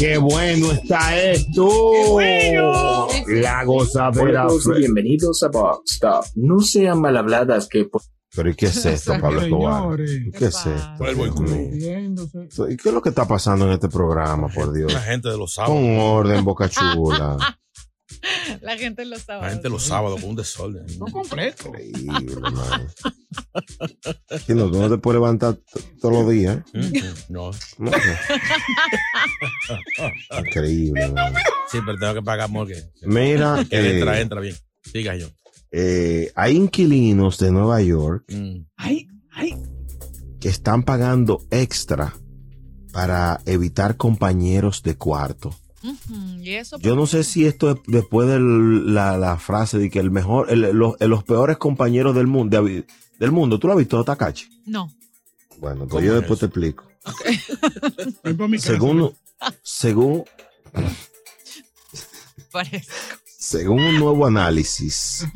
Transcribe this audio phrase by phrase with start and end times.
[0.00, 2.18] Qué bueno está esto.
[3.26, 4.46] La gozadera.
[4.78, 6.24] Bienvenidos a Box Stop.
[6.36, 7.86] No sean mal habladas que...
[8.34, 10.00] Pero ¿y qué es esto, Pablo Escobar?
[10.00, 10.94] ¿Y ¿Qué es esto?
[10.96, 11.54] Vuelvo y culo.
[11.70, 12.48] Viéndose.
[12.70, 14.90] ¿Y qué es lo que está pasando en este programa, por Dios?
[14.90, 15.76] La gente de los sábados.
[15.76, 17.36] Con orden, boca chula.
[18.62, 19.42] La gente lo sabe.
[19.42, 20.86] La gente de los sábados con un desorden.
[20.98, 21.68] No completo.
[21.68, 22.88] Increíble, man.
[24.46, 25.58] Tú no te puedes levantar
[26.00, 26.58] todos los días.
[26.74, 26.90] ¿eh?
[27.28, 27.50] No.
[27.78, 27.98] No, no.
[30.38, 31.34] Increíble, man.
[31.70, 32.90] Sí, pero tengo que pagar morgue.
[33.02, 34.56] Mira, Que eh, entra, entra bien.
[34.82, 35.26] Siga yo.
[35.72, 38.64] eh, hay inquilinos de Nueva York Mm.
[38.76, 39.54] Ay, ay.
[40.40, 42.14] que están pagando extra
[42.92, 45.54] para evitar compañeros de cuarto.
[46.42, 46.78] Y eso.
[46.78, 50.50] Yo no sé si esto es después de la, la frase de que el mejor,
[50.50, 52.84] el- los, los peores compañeros del mundo, de-
[53.20, 53.58] del mundo.
[53.58, 54.46] ¿Tú lo has visto, Takachi?
[54.66, 54.90] No.
[55.58, 56.84] Bueno, ¿Cómo pues yo es después te explico.
[58.24, 58.72] Ven por mi casa.
[58.72, 59.14] Según,
[59.62, 60.24] según,
[62.50, 62.90] Parece.
[63.26, 65.26] según un nuevo análisis,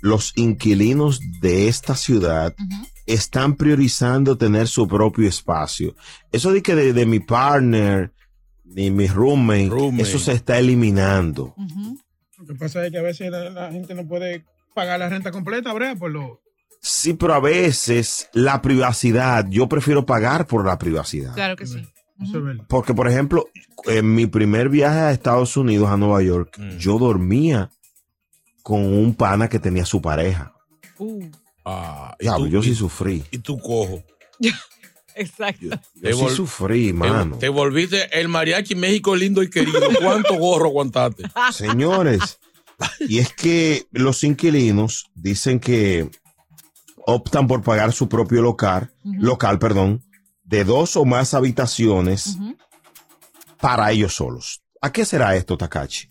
[0.00, 2.54] los inquilinos de esta ciudad
[3.06, 5.94] están priorizando tener su propio espacio.
[6.30, 8.12] Eso de que de, de mi partner
[8.64, 10.02] ni mi roommate, Roommate.
[10.02, 11.54] eso se está eliminando.
[12.38, 14.44] Lo que pasa es que a veces la, la gente no puede
[14.74, 16.40] pagar la renta completa, Brea, por lo.
[16.82, 21.32] Sí, pero a veces la privacidad, yo prefiero pagar por la privacidad.
[21.34, 21.78] Claro que sí.
[22.20, 22.64] Eso es verdad.
[22.68, 23.48] Porque, por ejemplo,
[23.86, 26.78] en mi primer viaje a Estados Unidos, a Nueva York, Mm.
[26.78, 27.70] yo dormía
[28.62, 30.52] con un pana que tenía su pareja.
[30.98, 31.24] Uh,
[31.64, 33.22] Ah, y Diablo, tú- yo sí sufrí.
[33.30, 34.02] Y tú cojo.
[35.14, 35.66] exacto.
[35.66, 37.38] Yo Te sí sufrí, mano.
[37.38, 39.80] Te, volviste el mariachi México lindo y querido.
[40.00, 41.24] ¿Cuánto gorro aguantaste?
[41.52, 42.40] Señores,
[43.00, 46.10] y es que los inquilinos dicen que
[47.06, 50.02] optan por pagar su propio local, local, perdón,
[50.44, 52.38] de dos o más habitaciones
[53.60, 54.62] para ellos solos.
[54.80, 56.08] ¿A qué será esto, Takachi?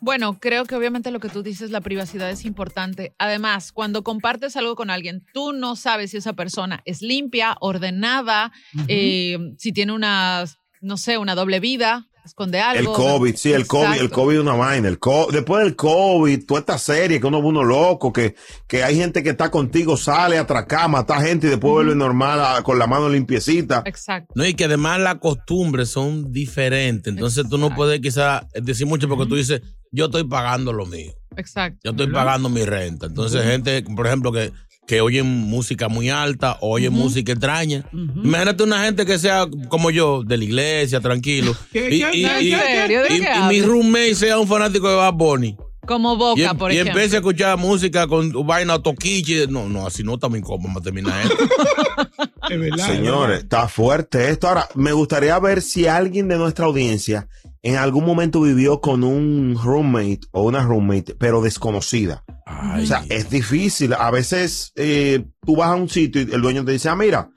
[0.00, 3.14] Bueno, creo que obviamente lo que tú dices, la privacidad es importante.
[3.18, 8.52] Además, cuando compartes algo con alguien, tú no sabes si esa persona es limpia, ordenada,
[8.88, 10.44] eh, si tiene una,
[10.80, 12.78] no sé, una doble vida, esconde algo.
[12.80, 14.10] El COVID, sí, el COVID, el.
[14.10, 14.88] COVID es una vaina.
[14.88, 18.34] El co- después del COVID, toda esta serie que uno uno loco, que,
[18.66, 22.40] que hay gente que está contigo, sale a atracar, mata gente y después vuelve normal
[22.40, 23.82] a- con la mano limpiecita.
[23.86, 24.32] Exacto.
[24.36, 27.12] No, y que además las costumbres son diferentes.
[27.12, 29.62] Entonces tú no puedes quizás decir mucho porque tú dices,
[29.92, 31.12] yo estoy pagando lo mío.
[31.36, 31.78] Exacto.
[31.84, 33.06] Yo estoy pagando mi renta.
[33.06, 34.52] Entonces, gente, por ejemplo, que,
[34.86, 37.84] que oyen música muy alta o oyen música extraña.
[37.92, 41.54] Imagínate una gente que sea como yo, de la iglesia, tranquilo.
[41.72, 43.02] ¿Qué- y, qué- y- qué- y- ¿En serio?
[43.02, 45.56] ¿De y- y mi roommate sea un fanático de Bad Bunny.
[45.86, 46.94] Como Boca, Y, em- por y ejemplo.
[46.94, 49.46] empiece a escuchar música con vaina toquiche.
[49.46, 51.36] No, no, así no estamos incómodos a terminar esto.
[52.50, 52.86] Es verdad.
[52.86, 54.46] Señores, está fuerte esto.
[54.48, 57.26] Ahora, me gustaría ver si alguien de nuestra audiencia
[57.62, 62.22] en algún momento vivió con un roommate o una roommate, pero desconocida.
[62.48, 63.92] Ay, O sea, es difícil.
[63.92, 67.28] A veces eh, tú vas a un sitio y el dueño te dice, ah, mira,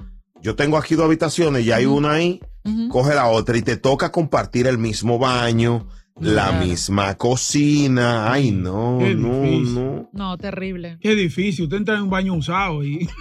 [0.41, 2.39] yo tengo aquí dos habitaciones y hay una ahí,
[2.91, 5.87] coge la otra y te toca compartir el mismo baño,
[6.19, 8.31] la misma cocina.
[8.31, 9.75] Ay, no, Qué no, difícil.
[9.75, 10.09] no.
[10.13, 10.97] No, terrible.
[11.01, 11.63] Qué difícil.
[11.65, 13.07] Usted entra en un baño usado y.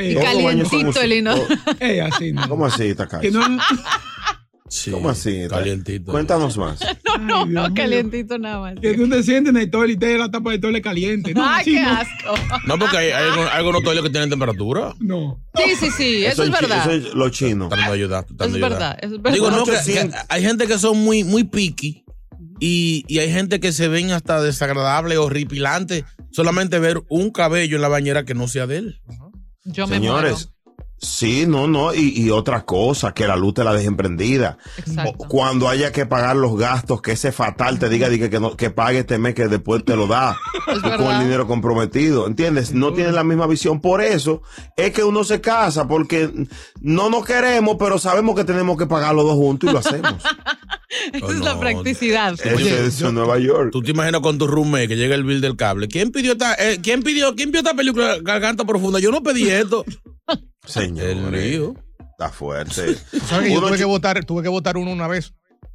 [0.00, 1.34] Y Eh, calientito el hino.
[1.80, 2.48] eh, así, ¿no?
[2.48, 3.32] ¿Cómo así, Takagi?
[4.70, 5.46] Sí, ¿Cómo así?
[5.48, 6.12] Calientito.
[6.12, 6.78] Cuéntanos más.
[7.18, 8.74] No, no, Ay, no, calientito nada más.
[8.80, 11.34] que tú te sientes en el toile y te la tapa del toile caliente.
[11.34, 11.90] No, Ay, así qué no.
[11.90, 12.58] asco.
[12.64, 14.94] No, porque hay, hay algunos- toiles que tienen temperatura.
[15.00, 15.42] No.
[15.56, 16.80] Sí, sí, sí, eso, es verdad.
[16.92, 17.68] Eso es lo chino.
[17.68, 18.24] Tratando de ayudar.
[18.24, 18.70] Eso es ayudar.
[18.70, 19.32] verdad, eso es verdad.
[19.34, 20.14] Digo, no, que, 800.
[20.14, 22.04] que hay gente que son muy, muy picky
[22.60, 27.82] y, y hay gente que se ven hasta desagradable, horripilante, solamente ver un cabello en
[27.82, 29.00] la bañera que no sea de él.
[29.64, 30.50] Yo me Señores,
[31.00, 34.58] Sí, no, no, y, y otra cosa, que la luz te la dejen prendida.
[34.78, 35.26] Exacto.
[35.28, 38.70] Cuando haya que pagar los gastos, que ese fatal te diga, diga que, no, que
[38.70, 40.36] pague este mes, que después te lo da.
[40.66, 42.72] Con el dinero comprometido, ¿entiendes?
[42.74, 43.80] No tienen la misma visión.
[43.80, 44.42] Por eso
[44.76, 46.30] es que uno se casa, porque
[46.80, 50.14] no nos queremos, pero sabemos que tenemos que pagar los dos juntos y lo hacemos.
[51.12, 52.32] Esa Oh, es la practicidad.
[52.32, 53.70] Ese es en Nueva York.
[53.70, 55.86] Tú te imaginas con tu roommate que llega el bill del cable.
[55.86, 58.98] ¿Quién pidió esta, eh, quién pidió, quién pidió esta película Garganta Profunda?
[58.98, 59.84] Yo no pedí esto.
[60.64, 61.04] Señor.
[61.06, 61.74] El lío.
[61.98, 62.94] Está fuerte.
[63.26, 65.32] ¿Sabes que yo tuve que votar, tuve que votar uno una vez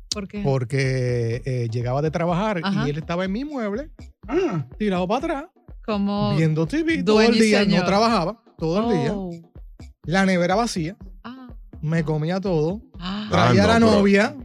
[0.09, 0.41] ¿Por qué?
[0.43, 2.85] porque eh, llegaba de trabajar Ajá.
[2.85, 3.91] y él estaba en mi mueble,
[4.27, 4.67] Ah.
[4.77, 5.43] tirado para atrás,
[5.85, 7.79] Como viendo TV todo el día, señor.
[7.81, 9.31] no trabajaba todo el día, Oh.
[10.05, 11.47] la nevera vacía, Ah.
[11.81, 13.27] me comía todo, Ah.
[13.31, 14.35] traía Ah, a la no, novia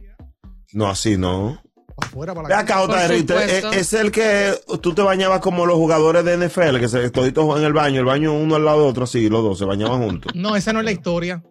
[0.73, 1.61] No, así no.
[1.99, 3.39] Para afuera, para Ve la acá, supuesto.
[3.39, 7.57] es, es el que tú te bañabas como los jugadores de NFL, que se toditos
[7.57, 10.01] en el baño, el baño uno al lado de otro, así, los dos se bañaban
[10.01, 10.33] juntos.
[10.35, 11.43] No, esa no es la historia.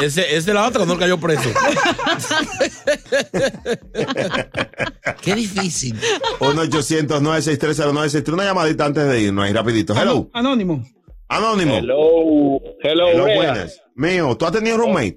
[0.00, 1.42] Ese, ese es la otra, no cayó preso.
[5.22, 5.98] Qué difícil.
[6.40, 8.32] 1-800-963-0963.
[8.32, 9.94] Una llamadita antes de irnos ahí, rapidito.
[9.94, 10.28] Hello.
[10.32, 10.84] Anónimo.
[11.28, 11.76] Anónimo.
[11.76, 13.80] Hello, hello, Hello, buenas.
[13.94, 15.16] Mío, ¿tú has tenido roommate?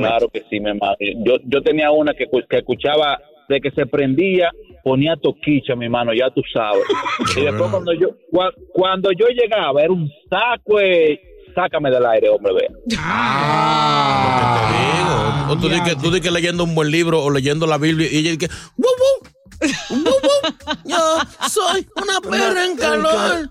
[0.00, 0.96] Claro que sí, mi hermano.
[1.24, 3.18] Yo, yo tenía una que, que escuchaba
[3.48, 4.50] de que se prendía,
[4.84, 6.84] ponía toquicha, mi hermano, ya tú sabes.
[7.36, 11.20] Y después cuando yo cua- cuando yo llegaba era un saco de
[11.54, 12.68] sácame del aire, hombre, vea.
[12.98, 14.74] Ah, te
[15.48, 15.52] digo.
[15.52, 18.18] O tú dices que, tú que leyendo un buen libro o leyendo la Biblia y
[18.18, 18.88] ella dice, ¡Wu, wu!
[18.88, 19.31] ¡Wu, wu!
[20.84, 21.18] Yo
[21.48, 23.50] soy una perra en calor.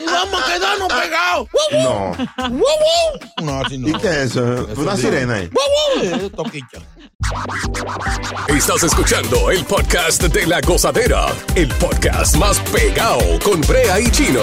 [0.00, 1.48] Y vamos a quedarnos pegados.
[1.52, 1.82] ¡Wu, wu!
[1.82, 2.48] No.
[2.48, 3.44] ¡Wu, wu!
[3.44, 3.88] No, así no.
[3.88, 4.68] ¿Y qué es eso?
[4.76, 5.50] Una sirena ahí.
[6.34, 6.78] Toquicha.
[8.48, 14.42] Estás escuchando el podcast de la gozadera, el podcast más pegado con Brea y Chino.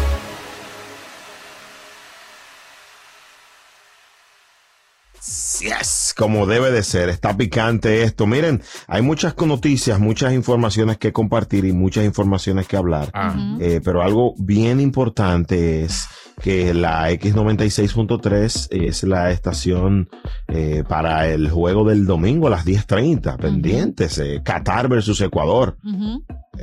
[5.61, 7.09] Yes, como debe de ser.
[7.09, 8.25] Está picante esto.
[8.25, 13.11] Miren, hay muchas noticias, muchas informaciones que compartir y muchas informaciones que hablar.
[13.59, 16.07] Eh, pero algo bien importante es
[16.41, 20.09] que la X96.3 es la estación
[20.47, 23.37] eh, para el juego del domingo a las 10.30.
[23.37, 24.17] Pendientes.
[24.17, 25.77] eh, Qatar versus Ecuador.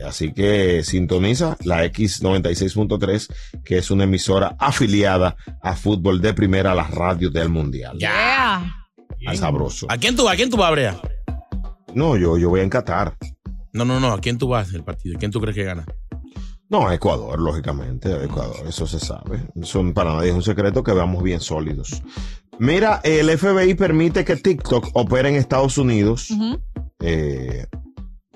[0.04, 3.32] Así que sintoniza la X96.3,
[3.64, 7.98] que es una emisora afiliada a fútbol de primera, la radio del mundial.
[7.98, 8.77] Yeah.
[9.26, 9.86] Al sabroso.
[9.90, 10.34] ¿A quién tú vas?
[10.34, 11.00] ¿A quién tú vas, Brea?
[11.94, 13.16] No, yo, yo voy a Qatar.
[13.72, 14.12] No, no, no.
[14.12, 15.18] ¿A quién tú vas el partido?
[15.18, 15.84] ¿Quién tú crees que gana?
[16.70, 19.48] No, a Ecuador, lógicamente, a Ecuador, eso se sabe.
[19.60, 22.02] Eso para nadie es un secreto que veamos bien sólidos.
[22.58, 26.28] Mira, el FBI permite que TikTok opere en Estados Unidos.
[27.00, 27.66] Eh,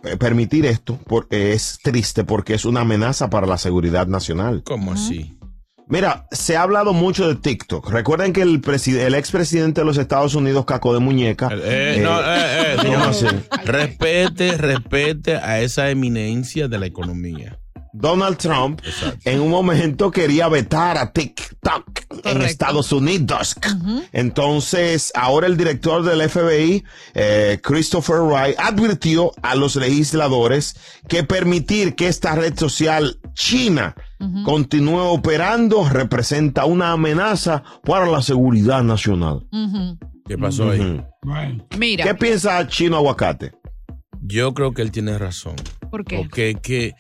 [0.04, 4.62] eh, permitir esto por- es triste porque es una amenaza para la seguridad nacional.
[4.64, 5.36] ¿Cómo así?
[5.92, 7.90] Mira, se ha hablado mucho de TikTok.
[7.90, 8.62] Recuerden que el,
[8.98, 11.50] el expresidente de los Estados Unidos, Caco de Muñeca.
[11.52, 13.04] Eh, eh, no, eh, eh, ¿cómo no.
[13.04, 13.26] así?
[13.66, 17.58] Respete, respete a esa eminencia de la economía.
[17.92, 18.80] Donald Trump
[19.24, 23.56] en un momento quería vetar a TikTok en Estados Unidos.
[24.12, 26.84] Entonces, ahora el director del FBI,
[27.14, 30.76] eh, Christopher Wright, advirtió a los legisladores
[31.08, 33.94] que permitir que esta red social china
[34.44, 39.46] continúe operando representa una amenaza para la seguridad nacional.
[40.26, 40.80] ¿Qué pasó ahí?
[40.80, 41.66] Ujú.
[41.78, 42.04] Mira.
[42.04, 43.52] ¿Qué piensa Chino Aguacate?
[44.20, 45.56] Yo creo que él tiene razón.
[45.90, 46.18] ¿Por qué?
[46.18, 46.94] Porque que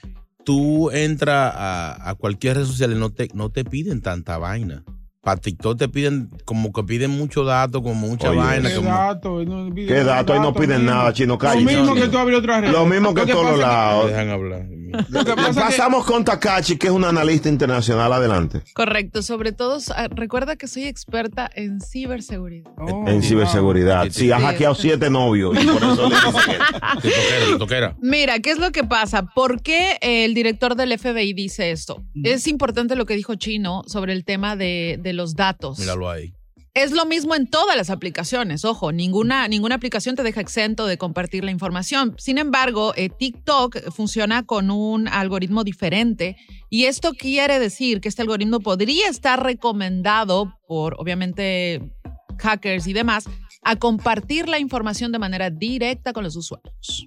[0.44, 4.82] tú entras a, a cualquier red social y no te, no te piden tanta vaina.
[5.22, 8.68] Para TikTok te piden, como que piden mucho dato, como mucha Oye, vaina.
[8.68, 9.44] ¿Qué como- dato?
[9.44, 10.32] No piden ¿Qué dato?
[10.32, 10.90] Ahí no piden mismo.
[10.96, 11.60] nada, Chino, cállate.
[11.62, 12.72] Lo mismo que tú abres otra red.
[12.72, 14.08] Lo mismo que todos los lados.
[14.10, 14.66] Dejan hablar.
[14.92, 18.12] Que Pasamos con Takachi, que es un analista internacional.
[18.12, 18.62] Adelante.
[18.74, 22.70] Correcto, sobre todo, ah, recuerda que soy experta en ciberseguridad.
[22.78, 24.08] Oh, en ciberseguridad.
[24.10, 24.42] Sí, ha Sí.
[24.44, 25.56] hackeado siete novios.
[25.62, 26.58] Y por eso le dicen que-
[27.02, 27.96] Toquera, toquera.
[28.00, 29.24] Mira, ¿qué es lo que pasa?
[29.34, 32.02] ¿Por qué el director del FBI dice esto?
[32.22, 35.78] Es importante lo que dijo Chino sobre el tema de, de los datos.
[35.78, 36.34] Míralo ahí.
[36.74, 38.64] Es lo mismo en todas las aplicaciones.
[38.64, 42.14] Ojo, ninguna, ninguna aplicación te deja exento de compartir la información.
[42.16, 46.36] Sin embargo, eh, TikTok funciona con un algoritmo diferente
[46.70, 51.92] y esto quiere decir que este algoritmo podría estar recomendado por, obviamente,
[52.38, 53.24] hackers y demás
[53.62, 57.06] a compartir la información de manera directa con los usuarios.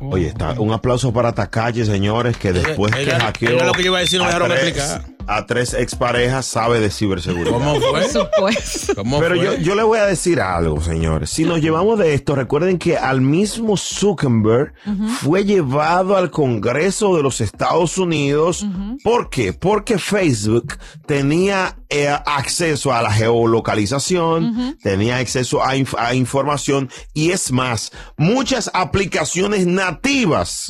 [0.00, 3.88] Oye, está un aplauso para Takashi, señores, que después que hackeó era lo que yo
[3.90, 5.04] iba a decir, no me a dejaron tres- explicar.
[5.26, 7.52] a tres exparejas, sabe de ciberseguridad.
[7.52, 7.90] ¿Cómo fue?
[7.90, 8.94] Por supuesto.
[8.94, 9.44] ¿Cómo Pero fue?
[9.44, 11.30] yo, yo le voy a decir algo, señores.
[11.30, 14.72] Si nos llevamos de esto, recuerden que al mismo Zuckerberg
[15.20, 18.66] fue llevado al Congreso de los Estados Unidos.
[19.04, 19.52] ¿Por qué?
[19.52, 27.30] Porque Facebook tenía eh, acceso a la geolocalización, tenía acceso a, inf- a información y
[27.30, 30.66] es más, muchas aplicaciones nativas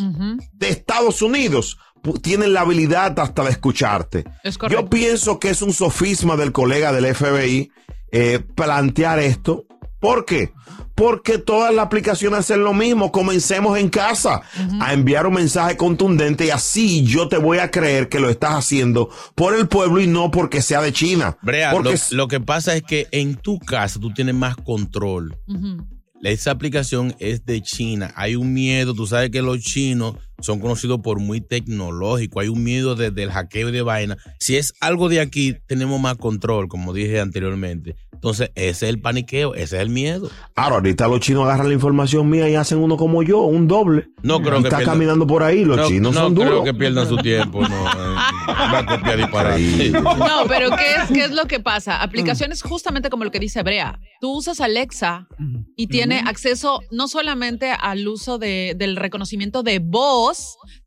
[0.53, 1.79] de Estados Unidos
[2.23, 4.25] tienen la habilidad hasta de escucharte.
[4.45, 4.57] Es.
[4.71, 7.71] Yo pienso que es un sofisma del colega del FBI
[8.13, 9.65] eh, plantear esto.
[10.01, 10.53] ¿Por qué?
[10.99, 13.13] Porque todas las aplicaciones hacen lo mismo.
[13.13, 14.43] Comencemos en casa
[14.81, 18.55] a enviar un mensaje contundente y así yo te voy a creer que lo estás
[18.55, 21.39] haciendo por el pueblo y no porque sea de China.
[21.41, 25.37] Brea, porque lo, que pasa es que en tu casa tú tienes más control.
[25.47, 25.87] Ujú.
[26.23, 28.13] Esa aplicación es de China.
[28.17, 32.41] Hay un miedo, tú sabes que los chinos son conocidos por muy tecnológico.
[32.41, 34.17] Hay un miedo de- del hackeo y de vaina.
[34.39, 37.97] Si es algo de aquí, tenemos más control, como dije anteriormente.
[38.13, 40.29] Entonces, ese es el paniqueo, ese es el miedo.
[40.57, 44.09] Ahora, ahorita los chinos agarran la información mía y hacen uno como yo, un doble.
[44.23, 46.49] No creo Y que está pierdan- caminando por ahí, los no, chinos no son creo
[46.49, 46.65] duros.
[46.65, 47.69] que pierdan su tiempo, no.
[47.87, 48.15] eh,
[48.49, 49.59] Va a copiar disparate.
[49.61, 49.91] Sí.
[49.93, 52.03] No, pero ¿qué es, ¿qué es lo que pasa?
[52.03, 54.01] Aplicaciones justamente como lo que dice Brea.
[54.21, 55.29] Tú usas Alexa
[55.77, 60.28] y tiene acceso no solamente al uso de- del reconocimiento de voz,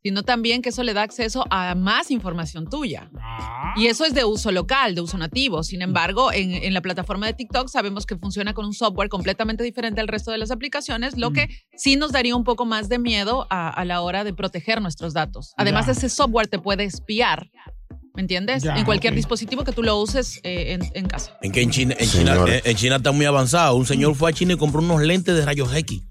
[0.03, 3.09] sino también que eso le da acceso a más información tuya.
[3.75, 5.63] Y eso es de uso local, de uso nativo.
[5.63, 9.63] Sin embargo, en, en la plataforma de TikTok sabemos que funciona con un software completamente
[9.63, 12.99] diferente al resto de las aplicaciones, lo que sí nos daría un poco más de
[12.99, 15.53] miedo a, a la hora de proteger nuestros datos.
[15.57, 17.49] Además, ese software te puede espiar.
[18.13, 18.61] ¿Me entiendes?
[18.63, 21.37] Ya, en cualquier dispositivo que tú lo uses eh, en, en casa.
[21.41, 22.61] En que en China, en, China, Señores.
[22.65, 23.75] en- en China está muy avanzado.
[23.75, 26.03] Un señor fue a China y compró unos lentes de rayos X.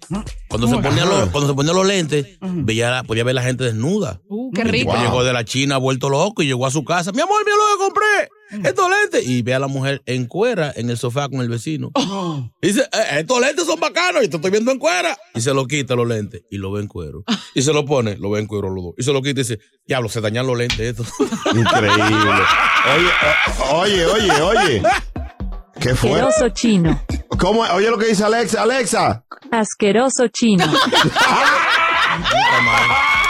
[0.48, 4.20] Cuando se, ponía los, cuando se ponía los lentes, veía, podía ver la gente desnuda.
[4.28, 4.94] Uh, qué rico.
[4.96, 7.12] llegó de la China vuelto loco y llegó a su casa.
[7.12, 8.28] Mi amor, mira lo que compré.
[8.64, 9.26] Estos lentes.
[9.26, 11.90] Y ve a la mujer en cuera en el sofá con el vecino.
[12.60, 15.16] Y dice, "Eh, estos lentes son bacanos y te estoy viendo en cuera.
[15.34, 17.22] Y se lo quita los lentes y lo ve en cuero.
[17.54, 18.94] Y se lo pone, lo ve en cuero los dos.
[18.98, 21.08] Y se lo quita y dice, diablo, se dañan los lentes estos.
[21.54, 22.42] Increíble.
[23.72, 24.82] Oye, oye, oye, oye.
[25.80, 26.10] ¿Qué fue?
[26.20, 27.02] Asqueroso chino.
[27.38, 27.60] ¿Cómo?
[27.62, 28.62] Oye lo que dice Alexa.
[28.62, 29.24] Alexa.
[29.50, 30.64] Asqueroso chino.